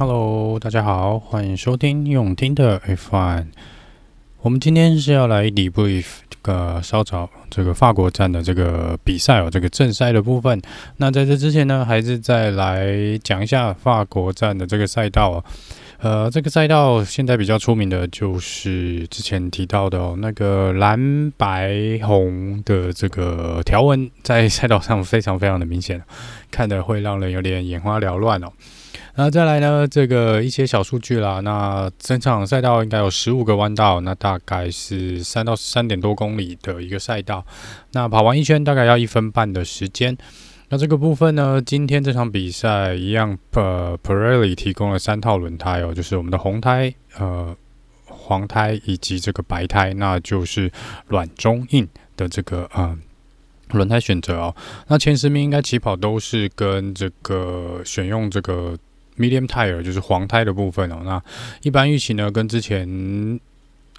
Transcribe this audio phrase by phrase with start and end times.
[0.00, 3.46] Hello，大家好，欢迎收听用听的 F1。
[4.42, 10.62] 我们今天是要来 debrief 这个稍早这个法国站的这个比赛哦，这个正赛的部分。
[10.98, 15.44] 那在这之前呢，还是再来讲一下法国站的这个赛道哦。
[15.98, 26.00] 呃，这个赛道现在比较出名的就是之前提到的哦，那个蓝白红的这个条纹在赛道上非常非常的明显，
[26.52, 28.52] 看得会让人有点眼花缭乱哦。
[29.20, 37.44] 那再来呢，这个一些小数据啦，那整场赛道应该有十五个弯道，那大概是三到三点多公里的一个赛道，
[37.94, 40.16] 那跑完一圈大概要一分半的时间。
[40.68, 47.56] 那这个部分呢，今天这场比赛一样，呃，Pirelli 提供了三套轮胎哦，就是我们的红胎、呃，
[48.04, 50.70] 黄胎以及这个白胎，那就是
[51.08, 52.96] 软中硬的这个呃
[53.72, 54.54] 轮胎选择哦。
[54.86, 58.78] 那前十名应该起跑都是跟这个选用这个
[59.18, 61.00] medium tire，就是黄胎的部分哦。
[61.04, 61.22] 那
[61.62, 63.40] 一般预期呢，跟之前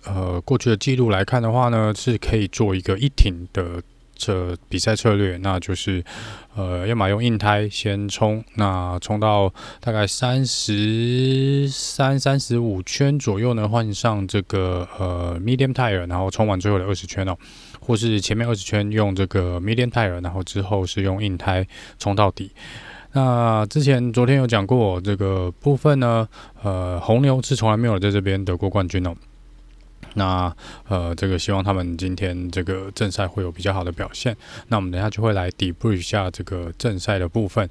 [0.05, 3.81] 呃过去的记录来看的话呢，是可以做一个一挺的。
[4.21, 6.03] 这比赛策略，那就是，
[6.53, 9.49] 呃，要么用硬胎先冲，那冲到
[9.80, 17.38] 大概三十三、三十五圈左右呢，换上这个呃 medium tire，然后冲完最后的二十圈哦，
[17.80, 21.65] 或是前面二十圈用这个 medium tire，然后之后是用硬胎
[21.97, 22.52] 冲到底。
[23.13, 26.27] 那之前昨天有讲过这个部分呢，
[26.61, 29.15] 呃，红牛是从来没有在这边得过冠军哦。
[30.13, 30.55] 那
[30.88, 34.35] 呃，这个希望他们今天这个正赛会有比较好的表现。
[34.67, 37.67] 那我们等下就会来 DEBRU 一下这个正赛的部分。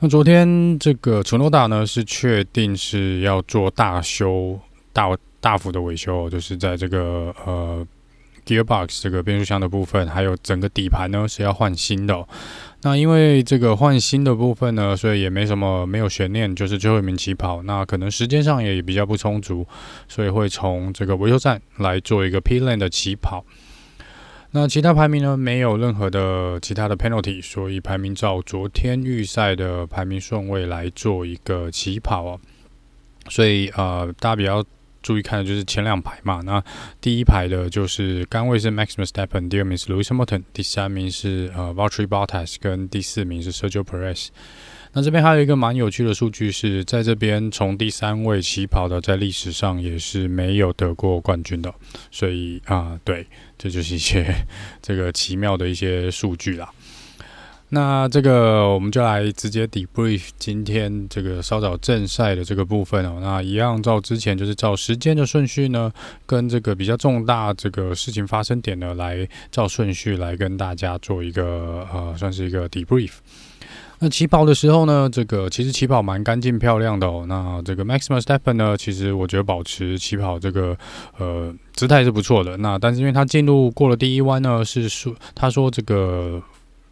[0.00, 4.58] 那昨天这个楚诺达呢是确定是要做大修、
[4.92, 7.86] 大大幅的维修，就是在这个呃。
[8.46, 12.24] Gearbox 这个变速箱的部分，还有整个底盘呢是要换新的。
[12.86, 17.60] 那因为这个换新的部分呢，所以也没什么没有悬念，就是最后一名起跑。
[17.64, 19.66] 那可能时间上也比较不充足，
[20.06, 23.44] 所以会从这个维修站来做一个 P lane 的起跑。
[24.52, 32.40] 那其他排名呢，没有任何的其他的 penalty，所以排名照昨天预赛的排名顺位来做一个起跑哦。
[33.28, 34.64] 所以呃，大家比较。
[35.06, 36.60] 注意看的就是前两排嘛，那
[37.00, 44.30] 第一排的就是杆位是 Max Verstappen，第二名是 Lewis Hamilton，第三名是呃 Valtteri Bottas，跟第四名是 Sergio Perez。
[44.94, 51.72] 那这边还有一个蛮有趣的数据是，在这边从第三位起跑的，在历史上也是没有得过冠军的，
[52.10, 53.24] 所以啊、对，
[53.56, 54.26] 这就是一些
[54.82, 56.68] 这个奇妙的一些数据啦。
[57.70, 63.18] 那这个我们就来直接 debrief 今天这个稍早正赛的这个部分哦。
[63.20, 65.92] 那一样照之前就是照时间的顺序呢，
[66.26, 73.14] 跟这个比较重大这个事情发生点呢，来照顺序来跟大家做一个呃，算是一个 debrief。
[73.98, 77.24] 那起跑的时候呢，这个其实起跑蛮干净漂亮的哦。
[77.26, 80.76] 那这个 Max Verstappen 呢，其实我觉得保持起跑这个
[81.18, 82.56] 呃姿态是不错的。
[82.58, 86.40] 那但是因为他进入过了第一弯呢，是说他说这个。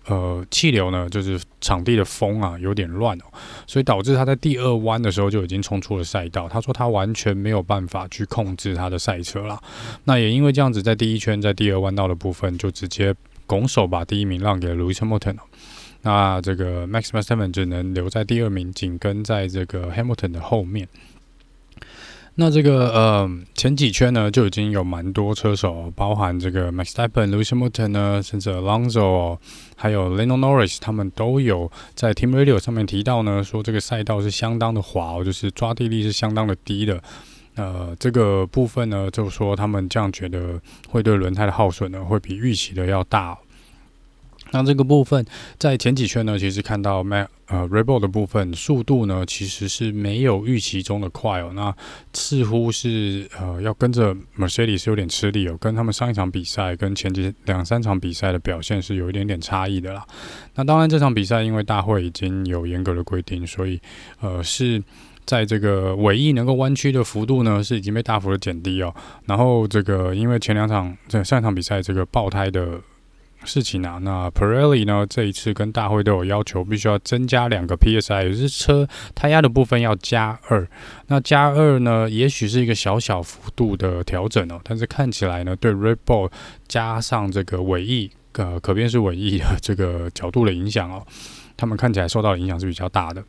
[0.07, 3.25] 呃，气流呢，就是场地的风啊，有点乱哦，
[3.67, 6.47] 所以导致他在第二弯的时候就已经冲出了赛道。
[6.47, 9.59] 他说他完全没有办法去控制他的赛车啦。
[10.05, 13.15] 那也因为这样子，在第一圈，在第二弯道的部分，就直接
[13.47, 15.37] 拱手把第一名让给了 Lewis Hamilton。
[16.03, 20.87] 那这个 Max Verstappen 只能留在第二名，紧跟在这个 Hamilton 的后面。
[22.37, 29.39] 那这个呃前几圈呢，就已经有蛮多车手，包含这个 Max Verstappen、Lewis Hamilton 呢，甚至 Alonso，
[29.77, 37.01] 还有 Lando Norris，他们都有在 Team Radio 上面提到呢，说这个赛道是相当的滑，就是抓地力是相当的低的。
[37.55, 43.39] 呃，这个部分呢，就说他们这样觉得会对轮胎的耗损呢，会比预期的要大。
[44.55, 45.27] 那这个部分
[45.59, 51.51] 在前几圈呢，其实看到 Mac 呃 Rebel 的部分速度呢，其实是没有预期中的快哦。
[51.57, 51.75] 那
[52.13, 60.07] 似乎是呃要跟着 Mercedes 有点吃力哦，跟他们上一场比赛跟前几两三场比赛的表现是有一点点差异的啦。
[60.55, 63.81] 那当然这场比赛因为大会已经有严格的规定，所以
[64.21, 64.81] 呃是
[65.27, 68.95] 在这个尾翼能够弯曲的幅度呢，是已经被大幅的减低哦。
[69.27, 72.81] 然后这个因为前两场这上一场比赛这个爆胎的。
[73.45, 80.67] 事情啊，那 Pirelli 呢，这一次跟大会都有要求，必须要增加两个 PSI，也就是车胎压的部分要加二。
[81.09, 86.31] 那加二呢，也许是一个小小幅度的调整哦，但是看起来呢，对 Red Bull
[86.67, 91.07] 加上这个尾翼，呃，可变式尾翼的这个角度的影响哦，
[91.57, 93.23] 他们看起来受到的影响是比较大的。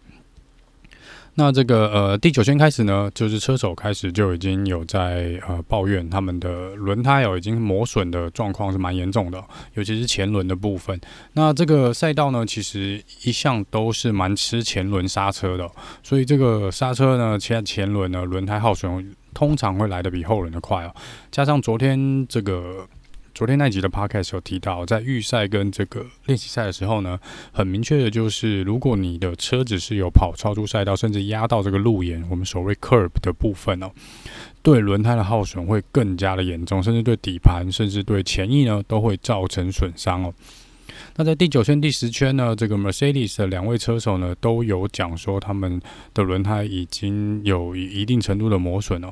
[1.37, 9.43] 那这个呃第九圈开始呢，就是车手开始就已经有在呃抱怨他们的轮胎哦已经磨损的状况是蛮严重的，
[9.73, 10.99] 尤其是前轮的部分。
[11.33, 15.69] 那这个赛道呢，其实一向都是蛮吃前轮刹车的，
[16.01, 20.95] 所以这个刹车呢，前前轮呢轮胎耗损通常会来得比后轮的快哦。
[21.31, 22.87] 加上昨天这个。
[23.35, 27.19] 昨天那集的 podcast 有提到，在预赛跟这个练习赛的时候呢，
[27.51, 33.91] 很明确的就是，如果你的车子是有跑超出赛道，甚至压到这个路沿，我们所谓 curb 的部分哦，
[34.63, 40.33] 对轮胎的耗损会更加的严重，甚至对底盘，甚至对前翼呢，都会造成损伤哦。
[41.17, 45.81] 那在第九圈、第十圈呢，这个 Mercedes 的两位车手呢，都有讲说，他们
[46.13, 49.11] 的轮胎已经有一定程度的磨损哦。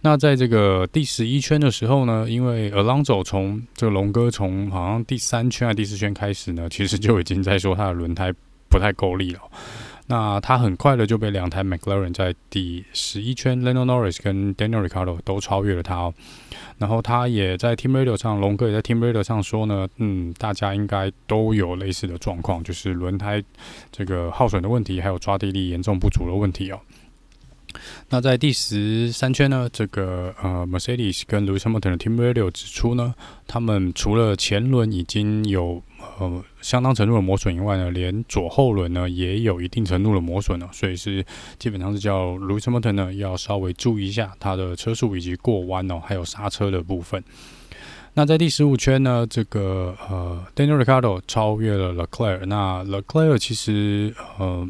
[0.00, 8.32] 那在这个第十一圈的时候呢，因为 Alonso 从这个龙哥从好像第三圈还是第四圈开始呢，其实就已经在说他的轮胎
[8.68, 9.40] 不太够力了。
[10.10, 16.14] 那他很快的就被两台 McLaren 在第十一圈 Lando Norris 跟 Daniel r i c a r d o 都超越了他哦。
[16.78, 23.42] 然后他也在 Team Radio 上，龙哥也在 Team Radio 上说呢，嗯，大家应该都有类似的状况，就是轮胎
[23.92, 26.80] 这个耗损的问题，还有抓地力严重不足的问题哦。
[28.08, 33.14] 那在第十三圈呢，这个呃，Mercedes 跟 Lewis Hamilton 的 Team Radio 指出呢，
[33.46, 35.82] 他们除了前轮已经有
[36.18, 41.24] 呃相当程度的磨损以外呢，连左后轮呢也有一定程度的磨损了，所以是
[41.58, 47.22] 基本上是叫 Lewis Hamilton 呢要稍微注意一下他的车速以及过弯哦，还有刹车的部分。
[48.14, 54.66] 那在第十五圈呢，这个呃，Daniel Ricciardo 超越了 Leclerc，那 Leclerc 其实呃。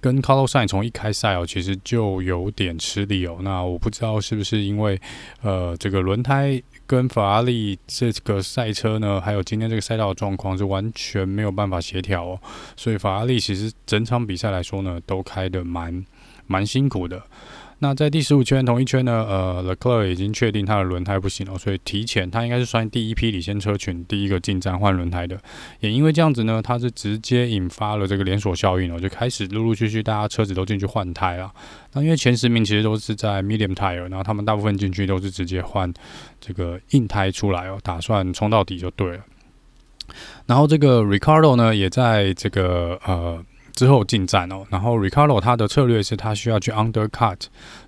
[0.00, 3.38] 跟 Carlos Sainz 从一开赛哦，其实就有点吃力哦。
[3.40, 5.00] 那我不知道是不是因为
[5.42, 12.40] 呃这个轮胎跟法拉利这个赛车呢，还有今天这个赛道的状况是完全没有办法协调哦。
[12.76, 16.04] 所以法拉利其实整场比赛来说呢，都开得蛮
[16.46, 17.22] 蛮辛苦的。
[17.78, 25.38] 那在第十五圈同一圈呢，呃，Leclerc 已经确定他的轮胎不行了，所以提前他应该是算第一批领先车群第一个进站换轮胎的。
[25.80, 31.52] 也因为这样子呢，他是直接引发了这个连锁效应哦，就开始陆陆续续大家车子都进去换胎了。
[31.92, 35.92] 那因为前十名其实都是在 medium tire，然后他们大部分进去都是直接换
[36.40, 39.24] 这个硬胎出来哦，打算冲到底就对了。
[40.46, 43.44] 然后这个 Ricardo 呢，也在这个呃。
[43.76, 47.42] 之后进站哦，然后 Ricardo 他的策略是他需要去 undercut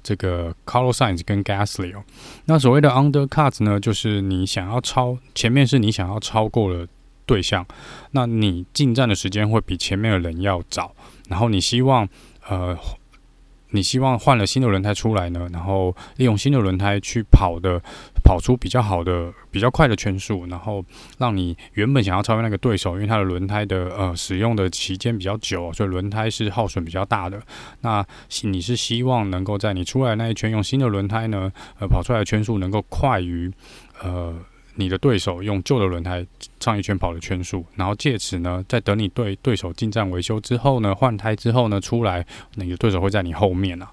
[0.05, 2.05] 这个 Carlos Sainz 跟 Gasly 哦。
[2.45, 6.87] 那所谓的 undercut 呢，就是你想要超前面是你想要超过了
[7.27, 7.67] 对象，
[8.13, 10.95] 那你进站的时间会比前面的人要早，
[11.29, 12.09] 然后你希望
[12.49, 12.79] 呃。
[13.71, 17.81] 你希望换了新的轮胎出来呢，然后利用新的轮胎去跑的，
[18.25, 20.85] 跑出比较好的、比较快的圈数，然后
[21.19, 27.41] 让你原本想要超越那个对手，因为它的轮胎的呃使用的期间比较久，所以轮胎是耗损比较大的。
[27.83, 28.05] 那
[28.43, 33.53] 你是希望能够在你出来那一圈用新的轮胎呢，呃，跑出来的圈数能够快于
[34.03, 34.35] 呃。
[34.79, 36.25] 你的对手用旧的轮胎
[36.61, 43.91] 上一圈跑的圈数，然后借此呢，在等你对对手进站维修之后呢，换胎之后呢，出来，你的对手会在你后面啊。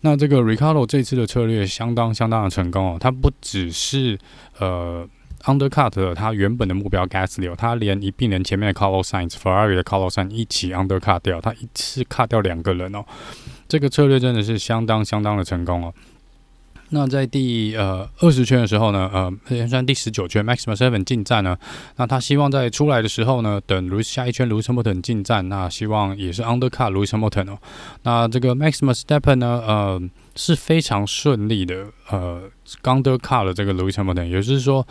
[0.00, 4.18] 那这个 Ricardo 这次的策略相当相当的成功哦，他不只是
[4.58, 5.08] 呃
[5.44, 13.04] undercut 了他原本的目标 Gasly，他连一并连前面的 Carlos Sainz，Ferrari 的 Carlos Sainz 一起 undercut 掉，他一次 cut 掉两个人哦，
[13.68, 15.94] 这个策略真的是相当相当的成功哦。
[16.94, 21.56] 那在第呃二十圈的时候呢，呃，连算第十九圈，Max Verstappen 进站呢。
[21.96, 27.58] 那他希望在出来的时候呢，等 Lewis 下一圈 Lewis Hamilton 进站，那希望也是 undercut Lewis Hamilton 哦。
[28.04, 30.00] 那这个 Max Verstappen 呢，呃，
[30.36, 32.42] 是非常顺利的，呃
[32.84, 34.86] ，undercut 了这个 Lewis Hamilton，也就是说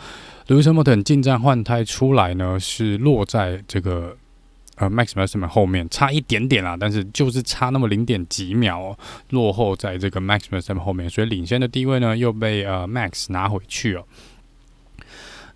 [0.48, 4.16] ，Lewis Hamilton 进站换胎出来呢，是落在这个。
[4.76, 8.98] 呃 Max v e r s t a p e n 后面差一点点啦，但是就是差那么零点几秒哦，
[9.30, 14.04] 落后在这个 Max v e r s t a p e n 后面，所以领先的地位呢又被呃 Max 拿回去哦。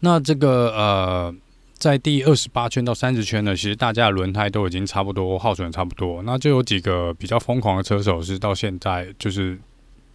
[0.01, 1.35] 那这个呃，
[1.75, 9.59] 在第二十八圈到三十圈呢，其实大家的轮胎都已经差不多耗损差不多，那就有几个比较疯狂的车手是到现在就是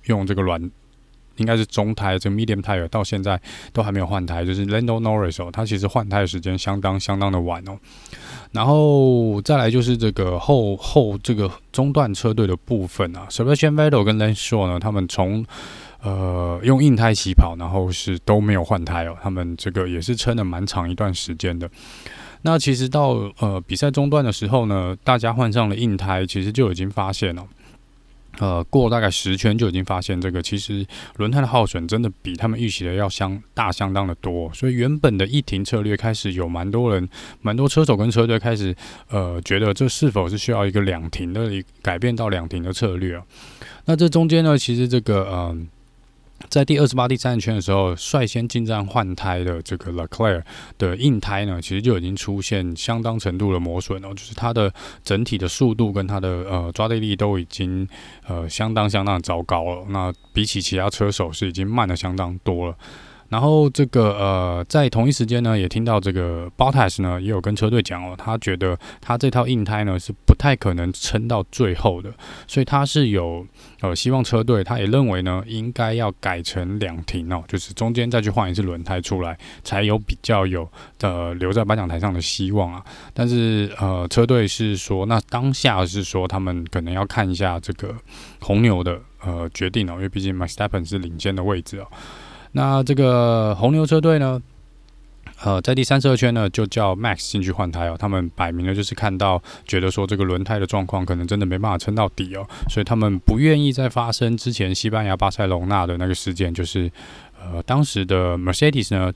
[0.06, 0.72] 用这个软。
[1.38, 3.42] 应该是中胎，这个 medium tire 到现在
[3.72, 7.76] 都还没有换胎，就是 Lando Norris 哦，他其实换胎的时间相当相当的晚哦。
[8.54, 15.44] 然后再来就是这个后后这个中段车队的部分啊，Sebastian Vettel 跟 Lance s h o w 呢，他们从
[16.04, 21.68] 呃用硬胎起跑，然后是都没有换胎哦，他们这个也是撑了蛮长一段时间的。
[22.44, 27.44] 那其实到呃比赛中段的时候呢，大家换上了硬胎，其实就已经发现了。
[28.40, 30.86] 呃，过了大概十圈就已经发现，这个其实
[31.18, 37.08] 轮胎的耗损真的比他们预期的要相大相当的多，所以原本的一停策略开始有蛮多人、
[37.42, 38.76] 蛮多车手跟车队开始
[39.10, 41.50] 呃觉得这是否是需要一个两停的
[41.82, 43.24] 改变到两停的策略啊？
[43.86, 45.68] 那这中间呢，其实这个嗯。
[46.50, 50.44] 在第二十八、第三十圈的时候，率先进站换胎的这个 Leclerc
[50.78, 54.72] 的硬胎呢，其实就已经出现相当程度的磨损了，就是它的
[55.04, 57.88] 整体的速度跟它的呃抓地力都已经
[58.28, 59.86] 呃相当相当糟糕了。
[59.90, 62.76] 那比起其他车手是已经慢了相当多了。
[63.34, 72.14] 然后这个呃，在同一时间呢，也听到这个 Bottas 呢也有跟车队讲哦，他觉得他这套硬胎呢是不太可能撑到最后的，
[72.48, 73.44] 所以他是有
[73.82, 82.86] 呃希望车队，他也认为呢应该要改成两停哦，就是中间再去换一次轮胎出来，才有比较有的留在颁奖台上的希望啊。
[83.16, 87.96] 但是呃，车队是说，那当下是说他们可能要看一下这个
[88.42, 91.88] 红牛的呃决定哦，因为毕竟 Max Verstappen 是领先的位置哦。
[92.54, 94.42] 那这个红牛车队呢，
[95.44, 97.96] 呃，在第三十二圈呢，就叫 Max 进去换胎哦。
[98.00, 106.90] 他们摆明了就是看到，觉得说这个轮胎的状况可能真的没办法撑到底哦，所以他们不愿意再发生之前西班牙巴塞隆纳的那个事件，就是
[107.42, 109.12] 呃，当时的 Mercedes 呢，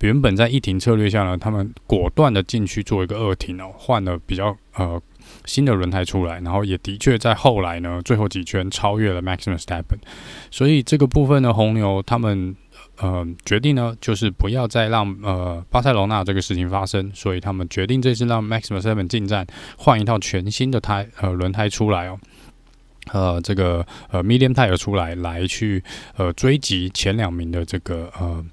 [0.00, 5.00] 原本在一停策略下呢，他们果断的进去做一个二停哦，换了比较呃。
[5.46, 9.98] 新的轮胎出来，然后也的确在后来呢，最后几圈超越了 Max Verstappen，
[10.50, 12.54] 所以这个部分呢，红牛他们
[12.98, 19.46] 呃决定呢，就是不要再让呃巴塞罗那这个事情发生，所以他们决定这次让 Max Verstappen 进站，
[19.76, 22.18] 换一套全新的胎呃轮胎出来哦，
[23.12, 25.82] 呃这个呃 Medium Tire 出来来去
[26.16, 28.44] 呃追击前两名的这个呃。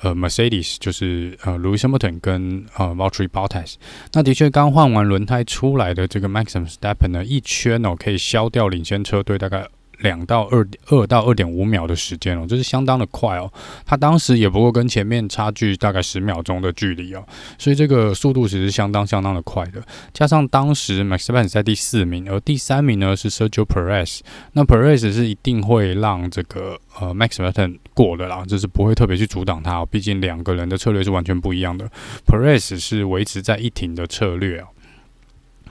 [0.00, 3.74] 呃，Mercedes 就是呃，Lewis Hamilton 跟呃，Valtteri Bottas。
[4.12, 9.66] 那的确，刚换完轮胎出来的这个 Max Verstappen 呢，一圈哦，可以消掉领先车队大概。
[9.98, 13.52] 两到二二到二点五秒的时间哦，这是相当的快哦。
[13.84, 17.24] 他当时也不过跟前面差距大概十秒钟的距离哦，
[17.58, 19.82] 所以这个速度其实相当相当的快的。
[20.12, 24.20] 加上当时 Max Verstappen 在第四名，而第三名呢是 Sergio Perez。
[24.52, 29.88] 那 Perez 是一定会让这个呃 Max v e r s t 过的啦，就是不会特别去阻挡他哦。
[29.90, 31.88] 毕竟两个人的策略是完全不一样的。
[32.26, 34.68] Perez 是维持在一停的策略哦。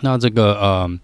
[0.01, 0.99] 那这个呃，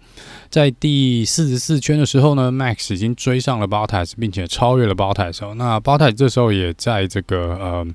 [0.50, 5.54] 在第四十四圈的时候呢，Max 已经追上了 Bottas，并且超越了 Bottas。
[5.54, 7.86] 那 Bottas 这时候也在这个呃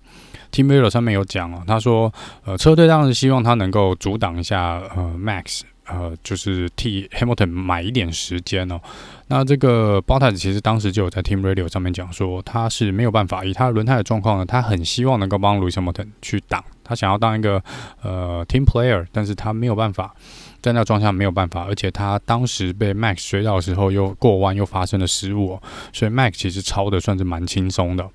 [0.51, 2.13] Team Radio 上面有讲哦，他说
[2.43, 8.81] 呃，车队当然希望他能够阻挡一下呃 Max，呃，就是替 Hamilton 买一点时间哦。
[9.27, 17.63] 那这个 Bottas 其实当时就有在 Team Radio 上面讲说，他是没有办法，以他轮胎的状况呢，他很希望能够帮 Lewis Hamilton 去挡，他想要当一个
[18.01, 20.13] 呃 Team Player，但是他没有办法。
[20.61, 25.59] 在那个状况下没有办法，而且他当时被 Max 追到的时候又过弯又发生了失误，
[25.93, 28.07] 所以 Max 其实超的算是蛮轻松的。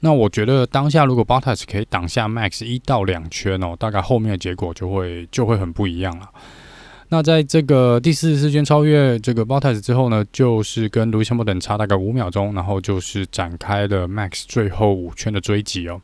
[0.00, 6.28] 那我觉得当下如果 Bottas 可以挡下 Max 一到两圈哦，大概后面的结果就会就会很不一样了。
[7.12, 16.00] 那在这个第四十四圈超越这个 Bottas 之后呢，就是跟 Lewis Hamilton 差大概五秒钟，然后就是展开了 Max 最后五圈的追击哦。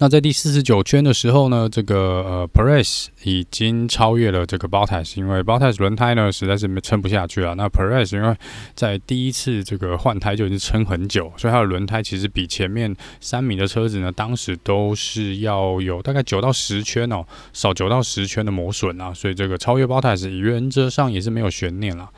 [0.00, 7.56] 那在第四十九圈的时候呢，这个呃，Perez 已经超越了这个 Bottas，因为 Bottas 轮胎呢实在是撑不下去了。
[7.56, 8.36] 那 Perez 因为
[8.76, 22.08] 在第一次这个换胎就已经撑很久，所以他的轮胎其实比前面三米的车子呢，当时都是要有大概九到十圈哦，少九到十圈的磨损啊，所以这个超越 Bottas 原则上也是没有悬念了。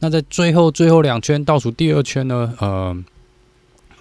[0.00, 3.04] 那在最后最后两圈倒数第二圈呢，呃。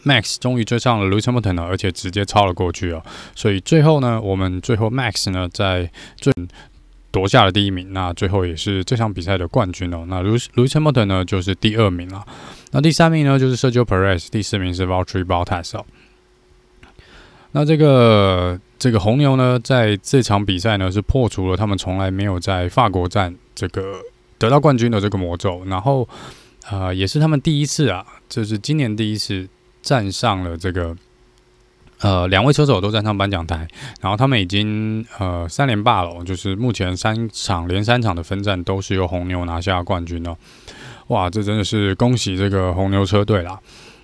[0.05, 3.01] Max 终于追上了 Lewis Hamilton 了，而且直接超了过去哦。
[3.35, 6.33] 所以最后呢，我们最后 Max 呢在最
[7.09, 10.03] 夺下了第一名，那最后也是这场比赛的冠军哦。
[10.07, 12.25] 那 Lewis Hamilton 呢就是第二名了，
[12.71, 15.85] 那第三名呢就是 Sergio Perez，第四名是 Valtteri Bottas 哦。
[17.51, 23.99] 那这个这个红牛呢，在这场比赛呢是破除了他们从来没有在法国站这个
[24.37, 26.09] 得到冠军的这个魔咒，然后
[26.69, 29.47] 呃也是他们第一次啊，这是今年第一次。
[29.83, 30.97] 站上了这个，
[31.99, 33.67] 呃，两位车手都站上颁奖台，
[34.01, 40.35] 然后他们已经呃三连霸了，就是目前三场连三场的分站都是由红牛拿下冠军哦，
[41.09, 43.59] 哇，这真的是恭喜这个红牛车队啦！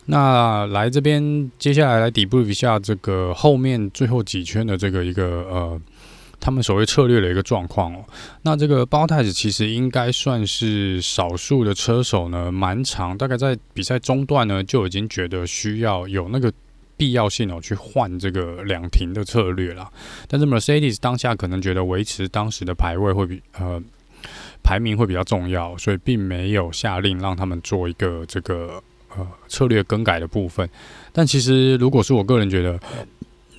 [0.05, 5.81] 那来这边接下来来 debrief 一下这个后面最后几圈的这个一个呃。
[6.39, 8.05] 他们所谓策略的一个状况哦，
[8.43, 16.51] 那这个 Bottas 其实应该算是少数的车手呢，蛮长，大概在比赛中段呢就已经觉得需要有那个
[16.96, 19.89] 必要性哦，去换这个两停的策略了。
[20.27, 23.81] 但是 Mercedes 当下可能觉得维持当时的排位会比呃。
[24.62, 28.84] 排名会比较重要，所以并没有下令让他们做一个这个
[29.15, 30.69] 呃策略更改的部分。
[31.13, 32.77] 但其实如果是我个人觉得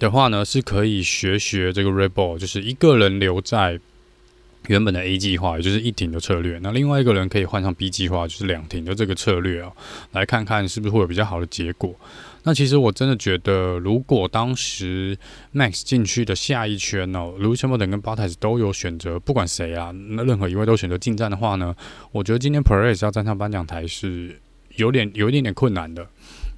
[0.00, 3.78] 的话呢，是可以学学这个 Red Bull，就是一个人留在
[4.66, 9.72] 原本的 A 计划，也就是一停的策略，那另外一个人可以换上 B 计划，就是两停的这个策略哦，
[10.12, 11.94] 来看看是不是会有比较好的结果。
[12.44, 15.18] 那其实我真的觉得，如果当时
[15.54, 21.76] Max 进去的下一圈哦，Lewis m o n 跟 Bottas 都有选择，不管谁啊，那任何一位都选择进站的话呢，
[22.12, 24.40] 我觉得今天 Perez 要站上颁奖台是
[24.76, 26.06] 有点有一点点困难的。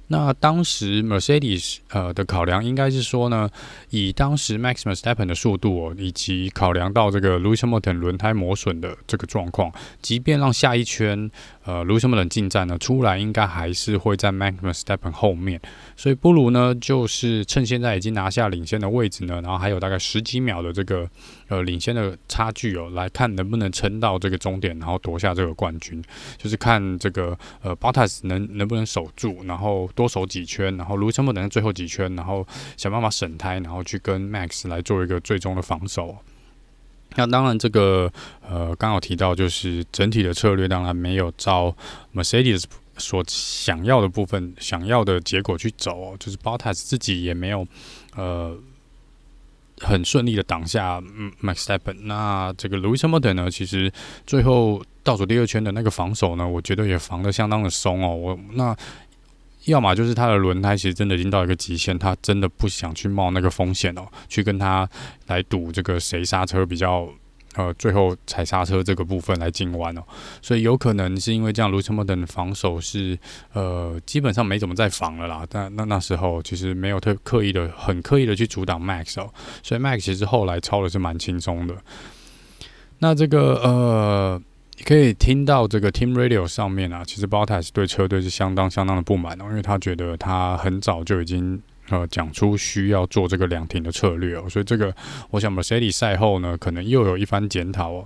[0.07, 3.49] 那当时 Mercedes 呃的考量应该是说呢，
[3.89, 11.31] 以当时 Max Verstappen 的速度哦，以及考量到这个 Lewis Hamilton 轮胎磨损的这个状况，即便让下一圈
[11.65, 15.61] 呃 Lewis Hamilton 进站呢，出来应该还是会在 Max、Stephen 后面，
[15.95, 21.09] 所以不如呢，就是趁现在已经拿下领先的位置呢，然后还有大概十几秒的这个
[21.47, 26.03] 呃领先的差距哦，来看能不能撑到这个终点，然后夺下这个冠军，
[26.37, 29.89] 就是看这个呃 Bottas 能能不能守住，然后。
[29.95, 32.45] 多守几圈，然后卢森堡等最后几圈，然后
[32.77, 36.17] 想办法省胎，然后去跟 Max 来做一个最终的防守。
[37.15, 38.11] 那当然，这个
[38.47, 41.75] 呃，刚好提到就是整体的策略，当然没有照
[42.13, 42.63] Mercedes
[42.97, 47.67] 所想要的部分、想要的结果去走，就是 Bottas 自己也没有
[48.15, 48.57] 呃
[49.81, 51.01] 很顺利的挡下
[51.41, 51.97] Max Verstappen。
[52.03, 53.91] 那这个 Lewis Hamilton 呢，其实
[54.25, 58.15] 最后倒数第二圈的那个防守呢，我觉得也防得相当的松哦。
[58.15, 58.75] 我那。
[59.65, 64.89] 要么就是他的轮胎其实真的已经到一个极限，他真的不想去冒那个风险哦，去跟他
[65.27, 67.07] 来赌这个谁刹车比较
[67.55, 70.03] 呃，最后踩刹车这个部分来进弯哦，
[70.41, 73.17] 所以有可能是因为这样，Lewis Hamilton 的防守是
[73.53, 75.45] 呃基本上没怎么再防了啦。
[75.49, 81.75] 但那那时候其实没有特刻意的很刻意的去阻挡 Max 哦，所以 Max 其实后来超的是蛮轻松的。
[82.99, 84.41] 那这个呃。
[84.77, 94.93] 你可以听到这个 Team Radio 上面啊，其实 Bottas 对车队是相当相当的不满哦，因为他觉得他很早就已经呃讲出需要做这个两停的策略哦，所以这个
[95.29, 98.05] 我想 Mercedes 赛后呢，可能又有一番检讨哦。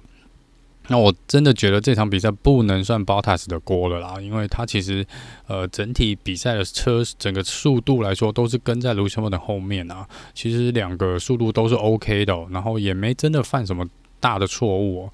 [0.90, 5.06] 那我真的觉得这场比赛不能算 Bottas 的锅了啦，因为他其实
[5.48, 13.86] 呃整体比赛的车整个速度来说都是跟在 Lewis 的后面啊，其实两个速度都是 OK 的哦，然后也没真的犯什么
[14.20, 15.10] 大的错误。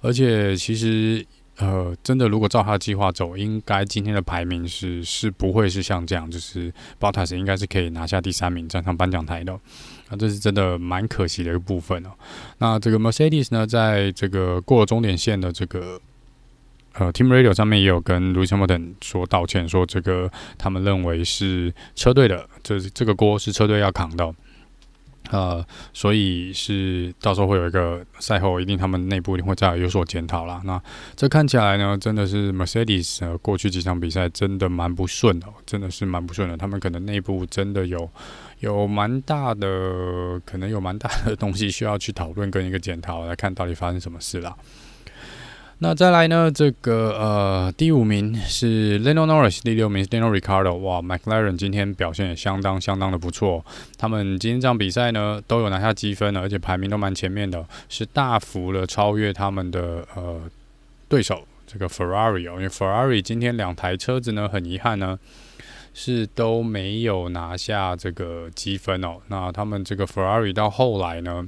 [0.00, 1.24] 而且其实，
[1.58, 9.52] 呃，真的，如果照他的计划走，应该今天的排名是是不会是像这样，就是 Bottas 应该是可以拿下第三名，站上颁奖台的。
[10.08, 12.10] 啊，这是真的蛮可惜的一个部分哦。
[12.58, 16.00] 那这个 Mercedes 呢，在这个过了终点线的这个
[16.92, 24.32] 呃 Team Radio 上面也有跟 Lewis Hamilton 说道歉，说这个他们认为是车队的，这这个锅是车队要扛的。
[25.30, 30.60] 呃，所以是到时候会有一个赛后，一定他们内部一定会再有所检讨啦。
[30.64, 30.80] 那
[31.14, 36.56] 这看起来呢，真的是 Mercedes 呃，过去几场比赛真的蛮不顺的，真的是蛮不顺的。
[36.56, 38.08] 他们可能内部真的有
[38.60, 44.56] 有蛮大的，可能有蛮大的东西需要去讨论跟一个检讨，来看到底发生什么事了。
[45.78, 46.50] 那再来呢？
[46.50, 50.72] 这个呃，第五名是 Lando Norris，第六名是 Daniel Ricardo。
[50.76, 53.62] 哇，McLaren 今天表现也相当相当的不错。
[53.98, 60.40] 他们今天这场比赛呢，都有拿下积分了，而且排名都蛮前面的，是大幅的超越他们的呃
[61.10, 62.54] 对手这个 Ferrari 哦。
[62.56, 65.18] 因为 Ferrari 今天两台车子呢，很遗憾呢，
[65.92, 69.18] 是都没有拿下这个积分哦。
[69.28, 71.46] 那他们这个 Ferrari 到后来呢？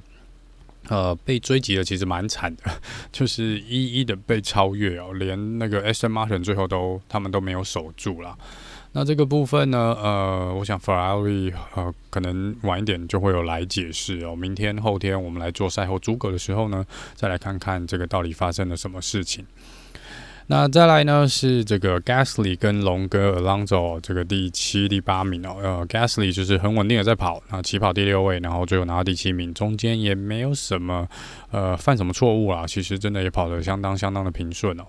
[0.88, 2.62] 呃，被追击的其实蛮惨的，
[3.12, 8.36] 就是一一的被超越哦，连那个 Aston Martin 最后都他们都没有守住啦。
[8.92, 14.34] 那这个部分呢，呃，我想 Ferrari 呃可能晚一点就会有来解释哦。
[14.34, 19.46] 明天后天我们来做赛后诸葛的时候呢，再来看看这个到底发生了什么事情。
[20.50, 25.56] 那再来呢是这个 Gasly 跟龙哥 Alonso 这个第七、第八名哦。
[25.62, 31.06] 呃，Gasly 就是很稳定的在跑，那起跑第六位，然后最后拿到第七名，中间也没有什么
[31.50, 32.66] 呃犯什么错误啦。
[32.66, 34.84] 其实真的也跑得相当相当的平顺哦。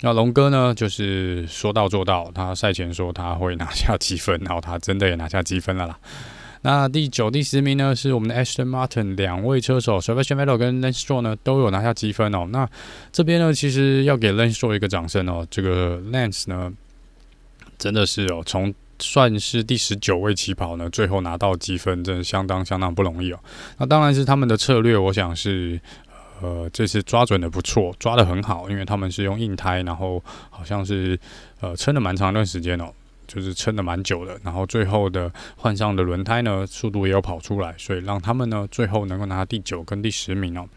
[0.00, 5.98] 那龙哥呢，就是说到做到，他赛前说他会拿下积分，然后他真的也拿下积分了啦。
[6.64, 12.46] 那第九、第十名呢，是我们的 Aston Martin 两位车手 Sebastian Vettel 跟 Lance Stroll 呢，都有拿下积分哦。
[12.50, 12.66] 那
[13.12, 15.46] 这边呢，其实要给 Lance Stroll 一个掌声哦。
[15.50, 16.72] 这个 Lance 呢，
[17.76, 23.38] 真的是哦，从算是第十九位起跑呢，最后拿到积分，真的相当相当不容易哦。
[23.76, 25.78] 那当然是他们的策略，我想是
[26.40, 31.18] 呃，这次抓准的不错，抓得很好，因为他们是用硬胎，然后好像是
[31.60, 32.90] 呃撑了蛮长一段时间哦。
[33.26, 40.68] 就是撑得蛮久的，然后最后的换上的轮胎呢，速度也有跑出来，所以让他们呢最后能够拿第九跟第十名哦。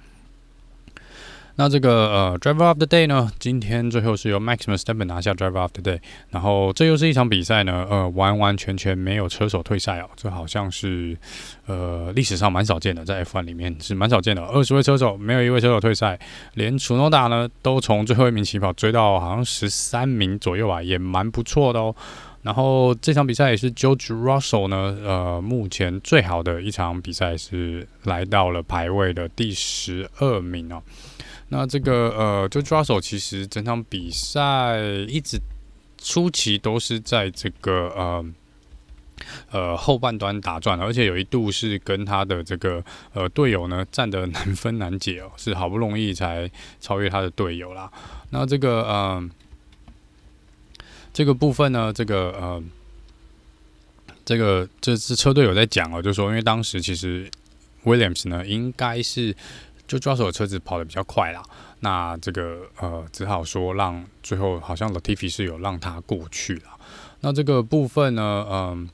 [1.60, 6.00] 那这个呃，Driver of the Day 呢，今天最后是由 Max Verstappen 拿下 Driver of the Day。
[6.30, 11.18] 然后这又是一场比赛呢，呃，完完全全没有车手退赛哦，这好像是
[11.66, 16.20] 呃历史上蛮少见的，在 F1 里面是蛮少见的，二十位车手没有一位车手退赛，
[16.54, 21.96] 连 Tsunoda 呢都从最后一名起跑追到好像十三名左右啊，也蛮不错的哦。
[22.48, 30.82] 然后这场比赛也是 George Russell 呢，呃，目前最好的一场比赛是来到了排位的第十二名哦。
[31.50, 34.80] 那这个呃，就抓手，其实整场比赛
[35.10, 35.38] 一直
[35.98, 38.26] 初期都是在这个呃
[39.52, 42.82] 呃后半段打转，而且有一度是跟他的这个
[43.12, 47.92] 呃队友呢战得难分难解哦，是好不容易才超越他的队友啦。
[48.30, 49.30] 那这个呃
[51.18, 52.64] 这个部分呢，这个呃
[54.24, 57.28] 这个这次车队有在讲哦，就是说因为当时其实
[57.86, 59.36] Williams 呢应该是。
[59.88, 61.42] 就抓手车子跑的比较快啦，
[61.80, 66.78] 那这个呃只好说让最后好像 Latifi 是有让他过去了，
[67.22, 68.90] 那这个部分呢，嗯、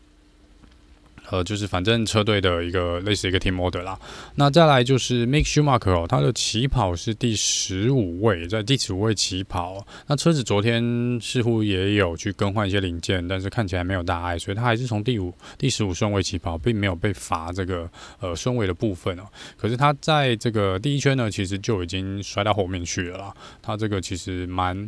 [1.34, 4.00] 呃，就是反正车队的一个类似一个 team order 啦。
[4.36, 9.84] 那再来就是 Mick Schumacher 哦，他的起跑是第十五位，在第十五位起跑。
[10.06, 19.24] 那车子昨天似乎也有去更换一些零件，但是看起来没有大碍，所以他还是从第五、第十五顺位起跑，并没有被罚这个呃顺位的部分哦。
[19.58, 23.34] 可是他在这个第一圈呢，其实就已经摔到后面去了啦。
[23.60, 24.88] 他这个其实蛮。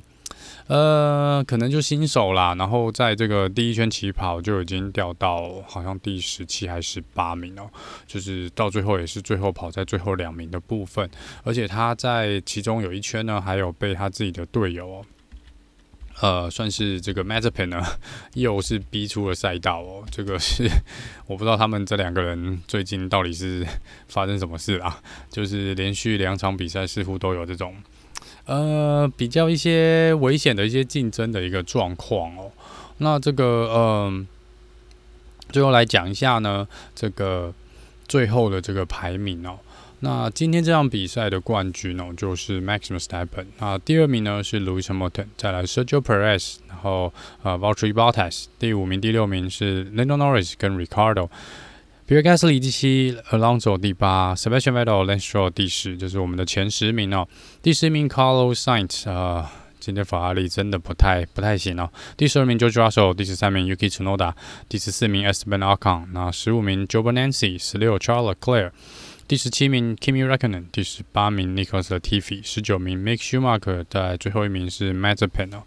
[0.67, 7.69] 呃，可能就新手啦，然后在这个第一圈起跑就已经掉到好像第十七还是十八名哦，
[8.07, 11.07] 就是到最后也是最后跑在最后两名的部分，
[11.43, 15.05] 而且他在其中有一圈呢，还有被他自己的队友哦，
[16.21, 17.83] 呃，算是这个 Mazepin 呢，
[18.33, 20.67] 又是逼出了赛道哦，这个是
[21.27, 23.63] 我不知道他们这两个人最近到底是
[24.07, 27.75] 发生什么事啦，就是连续两场比赛似乎都有这种。
[28.45, 32.51] 呃，比较一些危险的一些竞争的一个状况哦。
[32.99, 34.27] 那这个，嗯、
[35.49, 37.53] 最后来讲一下呢，这个
[38.07, 39.57] 最后的这个排名哦。
[40.01, 43.47] 那今天这场比赛的冠军哦，就是 Max i m u s t e p p e n。
[43.59, 48.45] 那第二名呢是 Louis Hamilton，再来 Sergio Perez，然后呃 v a l t e r i Bottas。
[48.59, 51.29] 第五名、第六名是 Lando Norris 跟 Ricardo。
[52.07, 57.27] Pierre Gasly 第七，Alonso 第八，Sebastian Vettel，Lance Stroll 第十，就是我们的前十名哦。
[57.63, 59.43] 第十名 Carlos Sainz，呃，
[59.79, 61.89] 今天法拉利真的不太不太行哦。
[62.15, 64.33] 第十二名 George Russell，第十三名 Yuki Tsunoda，
[64.69, 68.69] 第十四名 Esteban Ocon，那十五名 Zhou Guanyu，十六 Charles Leclerc，
[69.27, 75.63] 第十七名 Kimi Räikkönen，第十八名 Nicholas Tiffy，十九名 Mick Schumacher，在最后一名是 Mazepin 哦。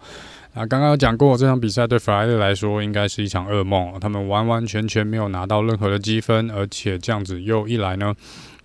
[0.59, 3.97] 啊，刚刚有讲过，这场比赛对法拉利来说应该是一场噩梦。
[4.01, 8.13] 他们完完全全没有拿到任何的积分，而且这样子又一来呢，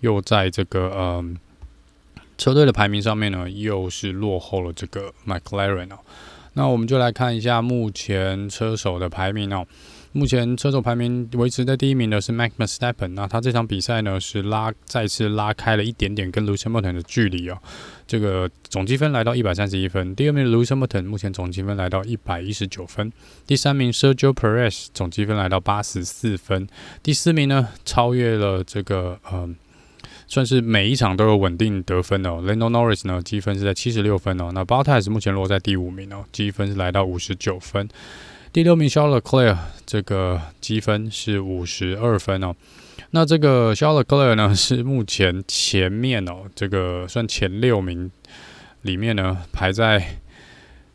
[0.00, 1.24] 又在这个呃
[2.36, 5.98] 车队的排名上面呢，又是落后了这个 McLaren 哦。
[6.54, 9.64] 那我们就来看一下目前车手的排名哦。
[10.16, 17.58] 目前车手排名维持在第一名的是 Max Verstappen，那他这场比赛呢是拉再次拉开了一点点跟 Lewis Hamilton 的距离哦，
[18.06, 20.14] 这个总积分来到一百三十一分。
[20.14, 23.12] 第二名 Lewis Hamilton 目前总积分来到一百一十九分。
[23.44, 26.68] 第三名 Sergio Perez 总积分来到八十四分。
[27.02, 29.52] 第四名呢超越了这个呃，
[30.28, 37.88] 算是每一场都有稳定得分哦，Lando Norris 呢积分是在七十六分哦，那 Bottas 目前落在第五名哦，积分是来到五十九分。
[38.54, 42.54] 第六名 Charles Leclerc 这个积分是五十二分哦。
[43.10, 48.08] 那这个 Charles Leclerc 呢是目前前面哦，这个算前六名
[48.82, 50.20] 里面呢排在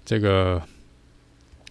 [0.05, 0.61] 这个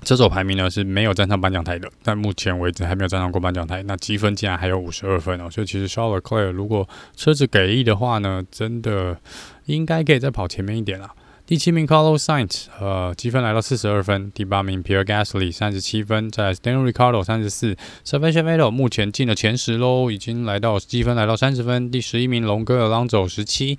[0.05, 3.83] 车手排名呢是没有站上颁奖台的，但目前为止还没有站上过颁奖台。
[3.85, 9.19] 那积分竟然还有五十二分哦，所以其实 Charles Leclerc 如果车子给力的话呢，真的
[9.65, 11.15] 应该可以再跑前面一点啦。
[11.49, 14.31] 第七名 Carlos Sainz，呃，积分来到四十二分。
[14.33, 16.31] 第八名 Pierre Gasly，三十七分。
[16.31, 17.75] 再来 Daniel r i c a r d o 三十四。
[18.05, 21.91] Sebastian Vettel 目前进了前十喽，已经来到积分来到三十分。
[21.91, 23.79] 第十一名龙哥 alonzo 十七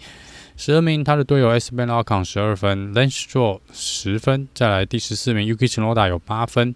[0.58, 2.92] 十二名他的队友 Esteban Ocon，十二分。
[2.92, 4.48] l a n c e s t r o l 十分。
[4.56, 6.74] 再来第十四名 Yuki Tsunoda 有八分。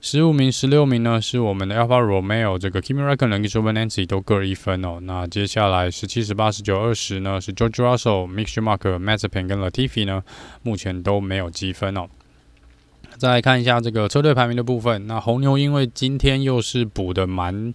[0.00, 5.00] 十五名、十六名呢，是我们的 Alpha Romeo，这个 Kimi r a c k o n e n 跟 Giovinazzi 都各一分哦。
[5.02, 10.22] 那接下来十七、十八、十九、二十呢，是 George Russell、Mick Schumacher、Mazepin 跟 Latifi 呢，
[10.62, 12.06] 目前都没有积分哦。
[13.16, 17.74] 再来看一下这个车队排名的部分，那红牛因为今天又是补的蛮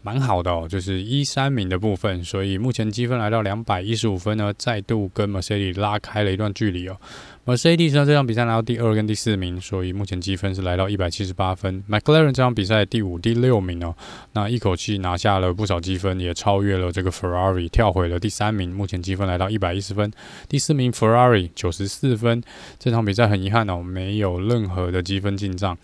[0.00, 6.96] 蛮好的哦，就是一三名的部分，所以目前积分来到两百一十五分呢，再度跟 Mercedes 拉开了一段距离哦。
[7.44, 11.82] Mercedes 呢这场比赛拿到第二跟第四名，所以目前积分是来到一百七十八分。
[11.90, 13.94] McLaren 这场比赛第五、第六名哦，
[14.34, 20.10] 那一口气拿下了不少积分，也超越了这个 Ferrari，跳回了第三名，目前积分来到一百一十分。
[20.48, 22.42] 第四名 Ferrari 九十四分，
[22.78, 25.76] 这场比赛很遗憾哦，没有任何的积分进账。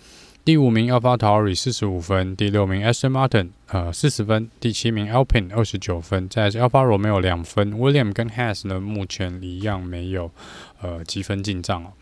[0.45, 10.31] 第五名 AlphaTauri 四十五分，第六名 Aston Martin 呃四十分，第七名 Alpine 二十九分，再来是 Alfa Romeo 两分，William 跟 Haas 呢目前一样没有
[10.83, 11.93] 呃积分进账哦。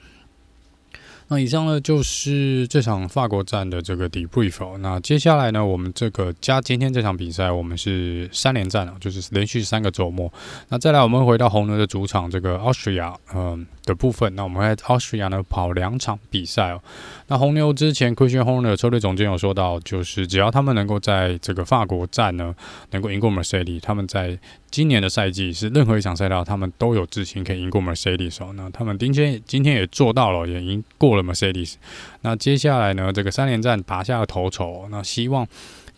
[1.32, 4.76] 那以上呢就是这场法国站的这个 debrief。
[4.80, 10.30] 那接下来呢，我们这个加今天这场比赛，我们是三连战啊，就是连续三个周末。
[10.68, 14.34] 那再来，我们回到红牛的主场这个 Austria，嗯的部分。
[14.34, 16.82] 那我们在 Austria 呢跑两场比赛哦。
[17.28, 22.54] 那红牛之前 Christian Horner 车队总监有说到，就是只要他们能够在这个法国站呢
[22.90, 24.38] 能够赢过 Mercedes，他们在
[24.72, 28.52] 今年的赛季是任何一场赛道，他们都有自信可以赢过 Mercedes 哦。
[28.56, 31.22] 那他们今天今天也做到了，也赢过了。
[31.22, 31.74] Mercedes，
[32.22, 33.12] 那接下来呢？
[33.12, 35.46] 这个三连战拔下了头筹，那希望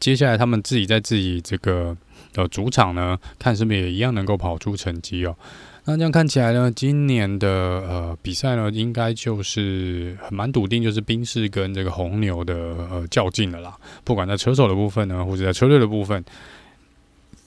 [0.00, 1.96] 接下来他们自己在自己这个
[2.34, 5.36] 呃主场呢，看是不是也一样能够跑出成绩哦。
[5.84, 12.54] 那这样看起来呢，今年的呃比赛呢，应该就是很蛮笃定，就是宾士跟这个红牛的
[12.90, 13.76] 呃较劲了啦。
[14.02, 16.24] 不管在车手的部分呢，或者在车队的部分，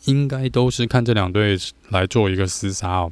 [0.07, 1.57] 应该都是看这两队
[1.89, 3.11] 来做一个厮杀哦。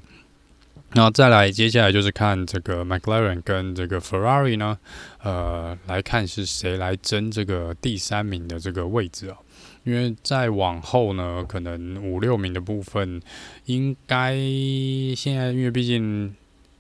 [0.93, 4.77] 那再来，接下来就是看这个 McLaren 跟这个 Ferrari 呢，
[5.21, 9.38] 呃，来看是谁来争这个第三名的这个位置哦。
[9.84, 13.21] 因为再往后呢，可能五六名的部分，
[13.65, 14.34] 应该
[15.15, 16.34] 现在因为毕竟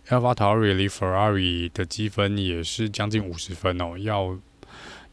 [0.07, 4.37] AlphaTauri 离 Ferrari 的积分也是将近五十分哦，要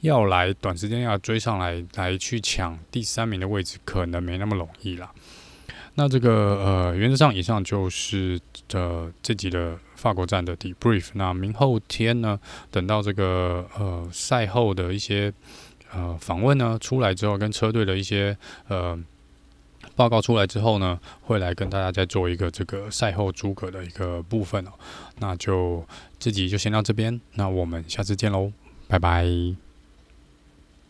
[0.02, 5.10] 要来短时间要追上来，来去抢第三名的位置，可能没那么容易啦。
[5.94, 8.40] 那这个呃，原则上以上就是
[8.72, 11.10] 呃这集的法国站的 debrief。
[11.14, 15.32] 那明后天呢，等到这个呃赛后的一些
[15.92, 18.36] 呃访问呢出来之后，跟车队的一些
[18.68, 18.98] 呃
[19.94, 24.72] 报告出来之后呢，会来跟大家再做一个这个赛后诸葛的一个部分哦。
[25.18, 25.86] 那就
[26.18, 28.50] 这集就先到这边，那我们下次见喽，
[28.88, 29.71] 拜拜。